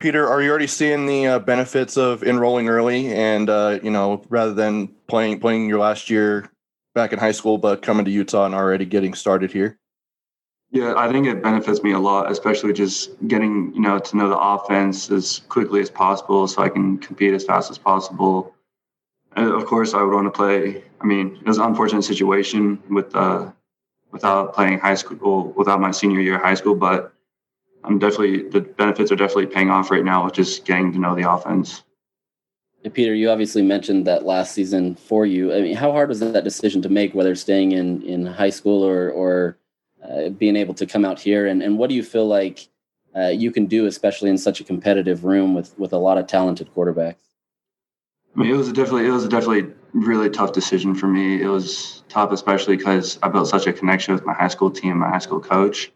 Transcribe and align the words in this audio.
Peter, 0.00 0.28
are 0.28 0.40
you 0.40 0.48
already 0.50 0.68
seeing 0.68 1.06
the 1.06 1.26
uh, 1.26 1.38
benefits 1.40 1.96
of 1.96 2.22
enrolling 2.22 2.68
early 2.68 3.12
and 3.12 3.50
uh, 3.50 3.80
you 3.82 3.90
know 3.90 4.22
rather 4.28 4.54
than 4.54 4.88
playing 5.08 5.40
playing 5.40 5.68
your 5.68 5.80
last 5.80 6.08
year 6.08 6.48
back 6.94 7.12
in 7.12 7.18
high 7.18 7.32
school, 7.32 7.58
but 7.58 7.82
coming 7.82 8.04
to 8.04 8.10
Utah 8.10 8.46
and 8.46 8.54
already 8.54 8.84
getting 8.84 9.14
started 9.14 9.52
here? 9.52 9.78
Yeah, 10.70 10.94
I 10.96 11.10
think 11.10 11.26
it 11.26 11.42
benefits 11.42 11.82
me 11.82 11.92
a 11.92 11.98
lot, 11.98 12.30
especially 12.30 12.72
just 12.74 13.10
getting 13.26 13.72
you 13.74 13.80
know 13.80 13.98
to 13.98 14.16
know 14.16 14.28
the 14.28 14.38
offense 14.38 15.10
as 15.10 15.40
quickly 15.48 15.80
as 15.80 15.90
possible, 15.90 16.46
so 16.46 16.62
I 16.62 16.68
can 16.68 16.98
compete 16.98 17.34
as 17.34 17.44
fast 17.44 17.70
as 17.70 17.78
possible. 17.78 18.54
And 19.34 19.50
of 19.50 19.66
course, 19.66 19.94
I 19.94 20.02
would 20.02 20.14
want 20.14 20.26
to 20.26 20.30
play. 20.30 20.84
I 21.00 21.06
mean, 21.06 21.38
it 21.40 21.46
was 21.46 21.58
an 21.58 21.64
unfortunate 21.64 22.02
situation 22.02 22.80
with 22.88 23.14
uh, 23.16 23.50
without 24.12 24.54
playing 24.54 24.78
high 24.78 24.94
school, 24.94 25.52
without 25.56 25.80
my 25.80 25.90
senior 25.90 26.20
year 26.20 26.36
of 26.36 26.42
high 26.42 26.54
school, 26.54 26.76
but 26.76 27.12
I'm 27.84 27.98
definitely 27.98 28.48
the 28.48 28.60
benefits 28.60 29.10
are 29.12 29.16
definitely 29.16 29.46
paying 29.46 29.70
off 29.70 29.90
right 29.90 30.04
now 30.04 30.24
with 30.24 30.34
just 30.34 30.64
getting 30.64 30.92
to 30.92 30.98
know 30.98 31.14
the 31.14 31.30
offense. 31.30 31.84
And 32.84 32.94
Peter, 32.94 33.14
you 33.14 33.30
obviously 33.30 33.62
mentioned 33.62 34.06
that 34.06 34.24
last 34.24 34.52
season 34.52 34.94
for 34.94 35.26
you. 35.26 35.52
I 35.52 35.60
mean, 35.62 35.76
how 35.76 35.90
hard 35.90 36.08
was 36.08 36.20
that 36.20 36.44
decision 36.44 36.80
to 36.82 36.88
make, 36.88 37.14
whether 37.14 37.34
staying 37.34 37.72
in 37.72 38.02
in 38.02 38.26
high 38.26 38.50
school 38.50 38.84
or 38.84 39.10
or 39.10 39.58
uh, 40.02 40.28
being 40.30 40.56
able 40.56 40.74
to 40.74 40.86
come 40.86 41.04
out 41.04 41.18
here? 41.18 41.46
And 41.46 41.62
and 41.62 41.78
what 41.78 41.88
do 41.88 41.96
you 41.96 42.02
feel 42.02 42.26
like 42.26 42.68
uh, 43.16 43.28
you 43.28 43.50
can 43.50 43.66
do, 43.66 43.86
especially 43.86 44.30
in 44.30 44.38
such 44.38 44.60
a 44.60 44.64
competitive 44.64 45.24
room 45.24 45.54
with 45.54 45.76
with 45.78 45.92
a 45.92 45.98
lot 45.98 46.18
of 46.18 46.26
talented 46.26 46.72
quarterbacks? 46.74 47.16
I 48.36 48.40
mean, 48.40 48.50
it 48.50 48.56
was 48.56 48.72
definitely 48.72 49.06
it 49.06 49.10
was 49.10 49.26
definitely 49.26 49.72
really 49.92 50.30
tough 50.30 50.52
decision 50.52 50.94
for 50.94 51.08
me. 51.08 51.42
It 51.42 51.48
was 51.48 52.04
tough, 52.08 52.30
especially 52.30 52.76
because 52.76 53.18
I 53.22 53.28
built 53.28 53.48
such 53.48 53.66
a 53.66 53.72
connection 53.72 54.14
with 54.14 54.24
my 54.24 54.34
high 54.34 54.48
school 54.48 54.70
team, 54.70 54.98
my 54.98 55.08
high 55.08 55.18
school 55.18 55.40
coach. 55.40 55.90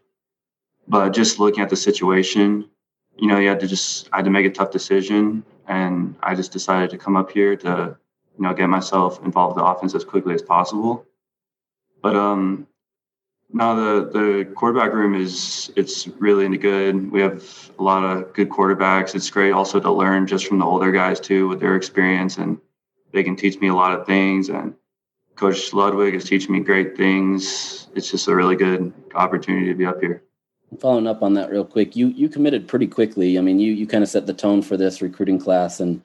But 0.87 1.09
just 1.09 1.39
looking 1.39 1.63
at 1.63 1.69
the 1.69 1.75
situation, 1.75 2.69
you 3.17 3.27
know, 3.27 3.37
you 3.39 3.49
had 3.49 3.59
to 3.61 3.67
just 3.67 4.09
I 4.11 4.17
had 4.17 4.25
to 4.25 4.31
make 4.31 4.45
a 4.45 4.49
tough 4.49 4.71
decision, 4.71 5.43
and 5.67 6.15
I 6.21 6.35
just 6.35 6.51
decided 6.51 6.89
to 6.91 6.97
come 6.97 7.15
up 7.15 7.31
here 7.31 7.55
to, 7.57 7.97
you 8.37 8.43
know, 8.43 8.53
get 8.53 8.67
myself 8.67 9.23
involved 9.23 9.57
in 9.57 9.63
the 9.63 9.69
offense 9.69 9.95
as 9.95 10.03
quickly 10.03 10.33
as 10.33 10.41
possible. 10.41 11.05
But 12.01 12.15
um, 12.15 12.67
now 13.51 13.75
the 13.75 14.09
the 14.11 14.51
quarterback 14.55 14.93
room 14.93 15.15
is 15.15 15.71
it's 15.75 16.07
really 16.07 16.57
good. 16.57 17.11
We 17.11 17.21
have 17.21 17.71
a 17.79 17.83
lot 17.83 18.03
of 18.03 18.33
good 18.33 18.49
quarterbacks. 18.49 19.15
It's 19.15 19.29
great 19.29 19.51
also 19.51 19.79
to 19.79 19.91
learn 19.91 20.27
just 20.27 20.47
from 20.47 20.59
the 20.59 20.65
older 20.65 20.91
guys 20.91 21.19
too 21.19 21.47
with 21.47 21.59
their 21.59 21.75
experience, 21.75 22.37
and 22.37 22.59
they 23.11 23.23
can 23.23 23.35
teach 23.35 23.59
me 23.59 23.69
a 23.69 23.75
lot 23.75 23.97
of 23.97 24.05
things. 24.05 24.49
And 24.49 24.73
Coach 25.35 25.71
Ludwig 25.71 26.15
is 26.15 26.25
teaching 26.25 26.51
me 26.51 26.59
great 26.59 26.97
things. 26.97 27.87
It's 27.95 28.11
just 28.11 28.27
a 28.27 28.35
really 28.35 28.55
good 28.55 28.91
opportunity 29.15 29.67
to 29.67 29.75
be 29.75 29.85
up 29.85 30.01
here 30.01 30.23
following 30.79 31.07
up 31.07 31.21
on 31.21 31.33
that 31.33 31.49
real 31.49 31.65
quick, 31.65 31.95
you 31.95 32.07
you 32.07 32.29
committed 32.29 32.67
pretty 32.67 32.87
quickly. 32.87 33.37
I 33.37 33.41
mean, 33.41 33.59
you 33.59 33.73
you 33.73 33.87
kind 33.87 34.03
of 34.03 34.09
set 34.09 34.25
the 34.25 34.33
tone 34.33 34.61
for 34.61 34.77
this 34.77 35.01
recruiting 35.01 35.39
class 35.39 35.79
and 35.79 36.01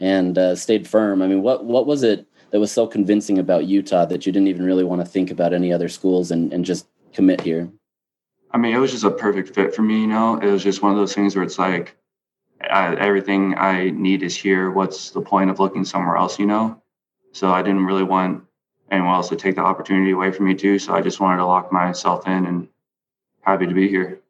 and 0.00 0.36
uh, 0.36 0.56
stayed 0.56 0.88
firm. 0.88 1.22
I 1.22 1.26
mean, 1.26 1.42
what 1.42 1.64
what 1.64 1.86
was 1.86 2.02
it 2.02 2.26
that 2.50 2.60
was 2.60 2.72
so 2.72 2.86
convincing 2.86 3.38
about 3.38 3.66
Utah 3.66 4.04
that 4.06 4.26
you 4.26 4.32
didn't 4.32 4.48
even 4.48 4.64
really 4.64 4.84
want 4.84 5.00
to 5.00 5.06
think 5.06 5.30
about 5.30 5.52
any 5.52 5.72
other 5.72 5.88
schools 5.88 6.30
and 6.30 6.52
and 6.52 6.64
just 6.64 6.86
commit 7.12 7.40
here? 7.40 7.70
I 8.50 8.58
mean, 8.58 8.74
it 8.74 8.78
was 8.78 8.92
just 8.92 9.04
a 9.04 9.10
perfect 9.10 9.54
fit 9.54 9.74
for 9.74 9.82
me. 9.82 10.02
You 10.02 10.06
know, 10.06 10.38
it 10.38 10.46
was 10.46 10.62
just 10.62 10.82
one 10.82 10.92
of 10.92 10.98
those 10.98 11.14
things 11.14 11.34
where 11.34 11.44
it's 11.44 11.58
like 11.58 11.96
I, 12.60 12.94
everything 12.96 13.54
I 13.56 13.90
need 13.90 14.22
is 14.22 14.36
here. 14.36 14.70
What's 14.70 15.10
the 15.10 15.20
point 15.20 15.50
of 15.50 15.58
looking 15.58 15.84
somewhere 15.84 16.16
else? 16.16 16.38
You 16.38 16.46
know, 16.46 16.80
so 17.32 17.50
I 17.50 17.62
didn't 17.62 17.84
really 17.84 18.04
want 18.04 18.44
anyone 18.90 19.14
else 19.14 19.28
to 19.30 19.36
take 19.36 19.56
the 19.56 19.62
opportunity 19.62 20.12
away 20.12 20.30
from 20.30 20.46
me 20.46 20.54
too. 20.54 20.78
So 20.78 20.94
I 20.94 21.00
just 21.00 21.20
wanted 21.20 21.38
to 21.38 21.46
lock 21.46 21.72
myself 21.72 22.26
in 22.26 22.46
and 22.46 22.68
Happy 23.44 23.66
to 23.66 23.74
be 23.74 23.88
here. 23.88 24.20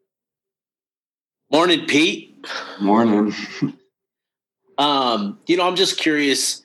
Morning, 1.50 1.86
Pete. 1.86 2.46
Morning. 2.80 3.32
um, 4.78 5.38
you 5.46 5.56
know, 5.56 5.66
I'm 5.66 5.76
just 5.76 5.98
curious. 5.98 6.62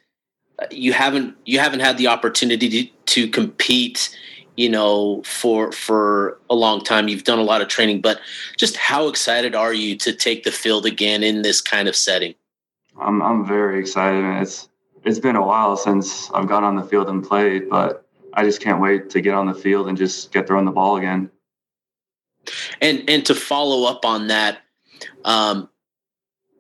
You 0.72 0.94
haven't 0.94 1.38
you 1.46 1.60
haven't 1.60 1.82
had 1.82 1.98
the 1.98 2.08
opportunity 2.08 2.70
to, 2.70 2.92
to 3.06 3.30
compete, 3.30 4.18
you 4.58 4.68
know, 4.68 5.22
for 5.24 5.72
for 5.72 6.40
a 6.50 6.56
long 6.56 6.84
time. 6.84 7.08
You've 7.08 7.24
done 7.24 7.40
a 7.40 7.44
lot 7.44 7.62
of 7.62 7.68
training, 7.68 8.02
but 8.02 8.20
just 8.58 8.76
how 8.78 9.08
excited 9.08 9.54
are 9.54 9.74
you 9.74 9.96
to 9.98 10.12
take 10.12 10.44
the 10.44 10.52
field 10.52 10.86
again 10.88 11.22
in 11.22 11.44
this 11.44 11.62
kind 11.62 11.88
of 11.88 11.96
setting? 11.96 12.34
I'm 13.00 13.22
I'm 13.22 13.46
very 13.46 13.80
excited. 13.80 14.26
It's 14.42 14.70
it's 15.06 15.20
been 15.20 15.36
a 15.36 15.46
while 15.46 15.78
since 15.78 16.32
I've 16.32 16.48
gone 16.48 16.64
on 16.64 16.76
the 16.76 16.84
field 16.84 17.10
and 17.10 17.24
played, 17.24 17.70
but 17.70 18.06
I 18.34 18.44
just 18.44 18.60
can't 18.60 18.82
wait 18.82 19.10
to 19.12 19.22
get 19.22 19.36
on 19.36 19.46
the 19.46 19.54
field 19.54 19.88
and 19.88 19.98
just 19.98 20.32
get 20.32 20.48
throwing 20.48 20.66
the 20.66 20.72
ball 20.72 20.98
again. 20.98 21.30
And 22.82 23.10
and 23.10 23.26
to 23.26 23.36
follow 23.36 23.90
up 23.90 24.06
on 24.06 24.28
that, 24.28 24.60
um, 25.26 25.70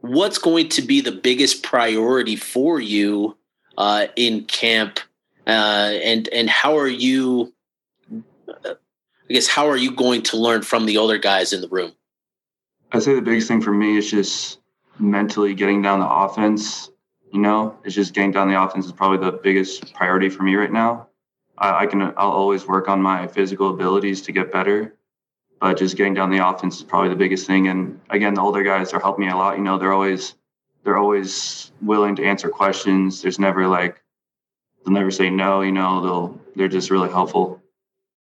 what's 0.01 0.37
going 0.37 0.69
to 0.69 0.81
be 0.81 1.01
the 1.01 1.11
biggest 1.11 1.63
priority 1.63 2.35
for 2.35 2.79
you 2.79 3.37
uh, 3.77 4.07
in 4.15 4.45
camp, 4.45 4.99
uh, 5.47 5.93
and 6.03 6.27
and 6.29 6.49
how 6.49 6.77
are 6.77 6.87
you? 6.87 7.53
I 8.49 9.33
guess 9.33 9.47
how 9.47 9.67
are 9.69 9.77
you 9.77 9.91
going 9.91 10.23
to 10.23 10.37
learn 10.37 10.63
from 10.63 10.85
the 10.85 10.97
older 10.97 11.17
guys 11.17 11.53
in 11.53 11.61
the 11.61 11.69
room? 11.69 11.91
I'd 12.91 13.03
say 13.03 13.13
the 13.13 13.21
biggest 13.21 13.47
thing 13.47 13.61
for 13.61 13.71
me 13.71 13.97
is 13.97 14.09
just 14.09 14.59
mentally 14.97 15.53
getting 15.53 15.81
down 15.81 15.99
the 15.99 16.09
offense. 16.09 16.89
You 17.31 17.39
know, 17.39 17.77
it's 17.83 17.93
just 17.93 18.15
getting 18.15 18.31
down 18.31 18.49
the 18.49 18.61
offense 18.61 18.87
is 18.87 18.91
probably 18.91 19.19
the 19.19 19.37
biggest 19.37 19.93
priority 19.93 20.29
for 20.29 20.41
me 20.41 20.55
right 20.55 20.71
now. 20.71 21.07
I, 21.59 21.83
I 21.83 21.85
can 21.85 22.01
I'll 22.01 22.31
always 22.31 22.67
work 22.67 22.89
on 22.89 23.01
my 23.01 23.27
physical 23.27 23.69
abilities 23.69 24.21
to 24.23 24.31
get 24.31 24.51
better, 24.51 24.95
but 25.59 25.77
just 25.77 25.97
getting 25.97 26.13
down 26.13 26.29
the 26.29 26.45
offense 26.45 26.77
is 26.77 26.83
probably 26.83 27.09
the 27.09 27.15
biggest 27.15 27.45
thing. 27.45 27.67
And 27.67 27.99
again, 28.09 28.33
the 28.33 28.41
older 28.41 28.63
guys 28.63 28.93
are 28.93 28.99
helping 28.99 29.25
me 29.25 29.31
a 29.31 29.35
lot. 29.35 29.57
You 29.57 29.63
know, 29.63 29.77
they're 29.77 29.93
always 29.93 30.35
they're 30.83 30.97
always 30.97 31.71
willing 31.81 32.15
to 32.15 32.25
answer 32.25 32.49
questions. 32.49 33.21
There's 33.21 33.39
never 33.39 33.67
like 33.67 34.01
they'll 34.83 34.93
never 34.93 35.11
say 35.11 35.29
no. 35.29 35.61
You 35.61 35.71
know, 35.71 36.01
they'll 36.01 36.41
they're 36.55 36.67
just 36.67 36.89
really 36.89 37.09
helpful. 37.09 37.61